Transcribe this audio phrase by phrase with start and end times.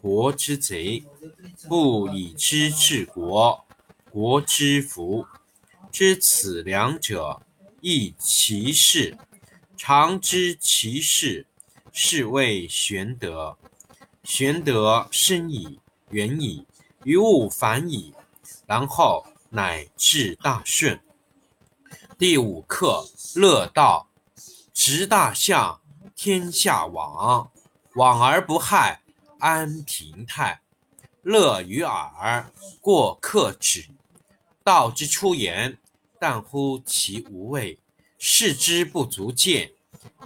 [0.00, 1.04] 国之贼；
[1.68, 3.64] 不以知治国，
[4.10, 5.26] 国之福。
[5.90, 7.42] 知此两者，
[7.80, 9.16] 亦其事。
[9.76, 11.46] 常知其事。
[11.92, 13.56] 是谓玄德。
[14.22, 16.66] 玄德深矣，远矣，
[17.04, 18.12] 于物反矣，
[18.66, 21.00] 然后乃至大顺。
[22.18, 24.08] 第五课乐道。
[24.78, 25.80] 执大象，
[26.14, 27.50] 天下往，
[27.94, 29.00] 往而不害，
[29.46, 30.60] 安平泰。
[31.22, 33.86] 乐于耳，过客止。
[34.64, 35.78] 道之出言，
[36.18, 37.78] 但乎其无味；
[38.18, 39.70] 视之不足见。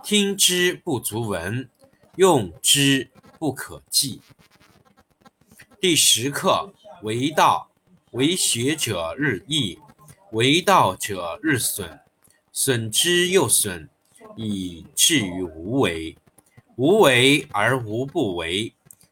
[0.02, 1.68] 听之不足闻，
[2.16, 4.22] 用之不可计。
[5.78, 7.70] 第十课为道，
[8.12, 9.78] 为学者日益，
[10.32, 12.00] 为道者日损，
[12.52, 13.86] 损之又损，
[14.34, 16.16] 以至于无为。
[16.76, 18.72] 无为而无不为，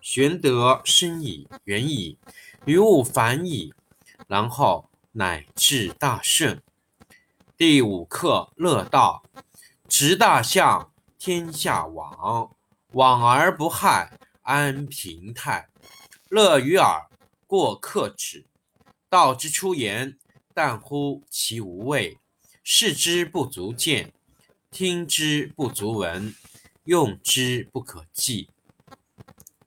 [0.00, 2.18] 玄德深矣，远矣，
[2.64, 3.72] 于物反矣，
[4.26, 6.62] 然后乃至大顺。
[7.56, 9.22] 第五课乐道。
[9.88, 10.86] 执大象。
[11.18, 12.56] 天下往，
[12.92, 15.68] 往而不害，安平泰。
[16.30, 17.10] 乐于耳，
[17.46, 18.46] 过客止。
[19.10, 20.16] 道之出言，
[20.54, 22.16] 但乎其无味；
[22.64, 24.14] 视之不足见，
[24.70, 26.34] 听之不足闻，
[26.84, 28.48] 用之不可计。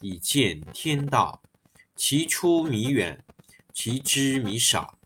[0.00, 1.40] 以见天道。
[1.96, 3.24] 其出弥远，
[3.72, 4.98] 其知弥少。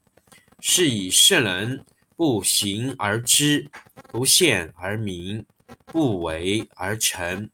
[0.60, 1.84] 是以圣人
[2.16, 3.70] 不行而知，
[4.08, 5.44] 不见而明。
[5.86, 7.50] 不为而成。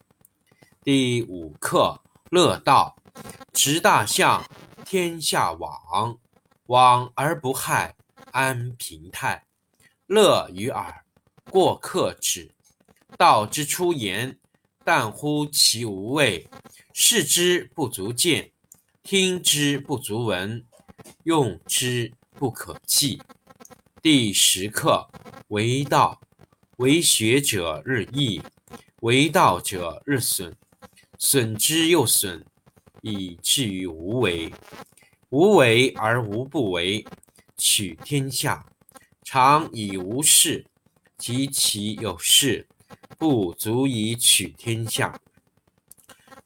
[0.83, 2.01] 第五课
[2.31, 2.97] 乐道。
[3.53, 4.45] 执大象，
[4.85, 6.19] 天下往，
[6.67, 7.95] 往而不害，
[8.33, 9.45] 安平泰。
[10.07, 11.05] 乐于耳，
[11.51, 12.51] 过客止。
[13.17, 14.39] 道之出言，
[14.85, 16.49] 但乎其无味；
[16.93, 18.51] 视之不足见，
[19.03, 20.65] 听之不足闻，
[21.25, 23.21] 用之不可计。
[24.03, 25.09] 第十课
[25.49, 26.21] 为道。
[26.77, 28.41] 为学者日益，
[29.03, 30.55] 为道者日损，
[31.19, 32.43] 损之又损，
[33.03, 34.51] 以至于无为。
[35.29, 37.05] 无为而无不为，
[37.59, 38.65] 取天下
[39.23, 40.65] 常以无事，
[41.19, 42.67] 及其有事，
[43.19, 45.21] 不足以取天下。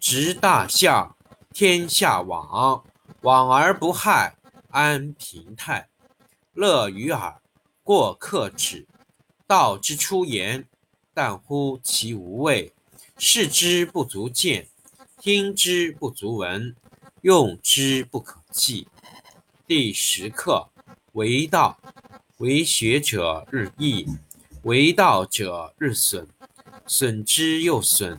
[0.00, 1.14] 执大象，
[1.52, 2.82] 天下往，
[3.20, 4.34] 往而不害，
[4.70, 5.90] 安平泰。
[6.54, 7.42] 乐于耳，
[7.84, 8.88] 过客止。
[9.46, 10.66] 道之出言，
[11.12, 12.72] 但乎其无味；
[13.18, 14.68] 视之不足见，
[15.20, 16.74] 听之不足闻，
[17.20, 18.88] 用之不可弃。
[19.66, 20.70] 第十课：
[21.12, 21.78] 为道，
[22.38, 24.06] 为学者日益，
[24.62, 26.26] 为道者日损，
[26.86, 28.18] 损之又损。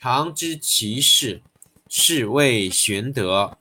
[0.00, 1.42] 常知其事，
[1.88, 3.58] 是谓玄德。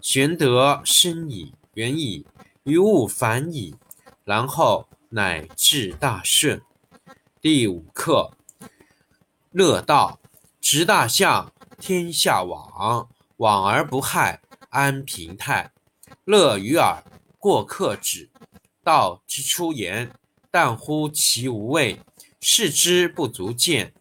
[0.00, 2.26] 玄德深矣，远矣，
[2.64, 3.76] 于物反矣，
[4.24, 6.60] 然后乃至大顺。
[7.40, 8.32] 第五课：
[9.52, 10.18] 乐道。
[10.60, 15.70] 执大象，天下往，往而不害，安平泰。
[16.24, 17.00] 乐于耳，
[17.38, 18.28] 过客止。
[18.82, 20.12] 道之出言，
[20.50, 22.00] 但乎其无味；
[22.40, 23.94] 视之不足见。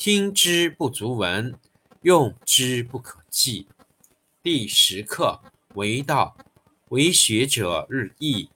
[0.00, 1.54] 听之不足闻，
[2.00, 3.66] 用之不可弃。
[4.42, 5.42] 第十课：
[5.74, 6.38] 为道，
[6.88, 8.48] 为学者日益，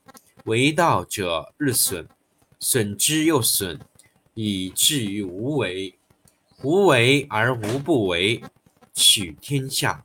[0.45, 2.07] 为道者日损，
[2.59, 3.79] 损之又损，
[4.33, 5.93] 以至于无为。
[6.63, 8.43] 无为而无不为，
[8.95, 10.03] 取天下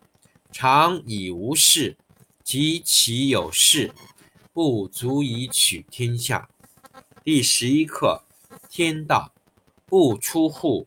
[0.53, 1.97] 常以无事，
[2.45, 3.95] 及其有事，
[4.53, 6.51] 不足以取天下。
[7.25, 8.25] 第十一课：
[8.69, 9.33] 天道
[9.87, 10.87] 不出户。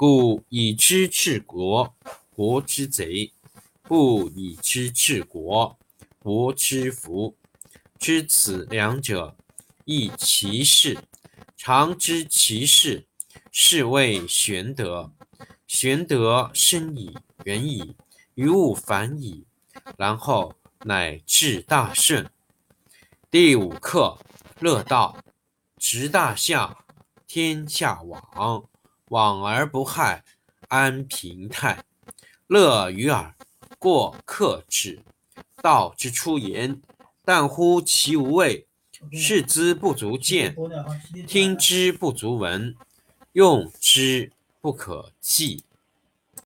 [0.00, 1.94] 故以知治国，
[2.30, 3.32] 国之贼；
[3.82, 5.78] 不以知治国，
[6.18, 7.36] 国之福。
[7.98, 9.36] 知此两者，
[9.84, 11.04] 亦其事。
[11.54, 13.04] 常知其事，
[13.52, 15.12] 是谓玄德。
[15.66, 17.14] 玄德深矣，
[17.44, 17.94] 远矣，
[18.36, 19.44] 于物反矣，
[19.98, 20.54] 然后
[20.86, 22.26] 乃至大顺。
[23.30, 24.18] 第五课：
[24.60, 25.22] 乐道。
[25.76, 26.86] 执大象，
[27.26, 28.69] 天下往。
[29.10, 30.24] 往而不害，
[30.68, 31.84] 安平泰。
[32.48, 33.34] 乐于耳，
[33.78, 35.00] 过客止。
[35.62, 36.80] 道之出言，
[37.22, 38.64] 但乎其无味；
[39.12, 40.56] 视之不足见，
[41.26, 42.74] 听之不足闻，
[43.32, 45.64] 用之不可弃。